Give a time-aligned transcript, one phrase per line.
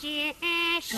[0.00, 0.08] 只
[0.80, 0.96] 是